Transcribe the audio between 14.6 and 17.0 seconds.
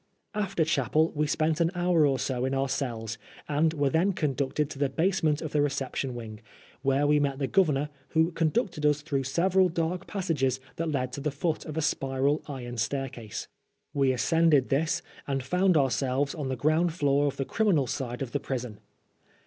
this, and found ourselves on the ground